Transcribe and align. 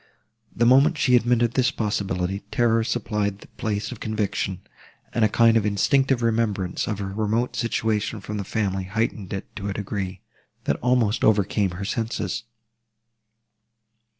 The 0.55 0.65
moment 0.65 0.97
she 0.97 1.15
admitted 1.15 1.51
this 1.51 1.69
possibility, 1.69 2.39
terror 2.49 2.83
supplied 2.83 3.37
the 3.37 3.47
place 3.49 3.91
of 3.91 3.99
conviction, 3.99 4.61
and 5.13 5.23
a 5.23 5.29
kind 5.29 5.55
of 5.55 5.63
instinctive 5.63 6.23
remembrance 6.23 6.87
of 6.87 6.97
her 6.97 7.13
remote 7.13 7.55
situation 7.55 8.19
from 8.19 8.37
the 8.37 8.43
family 8.43 8.85
heightened 8.85 9.31
it 9.31 9.55
to 9.57 9.69
a 9.69 9.73
degree, 9.73 10.21
that 10.63 10.77
almost 10.77 11.23
overcame 11.23 11.69
her 11.77 11.85
senses. 11.85 12.45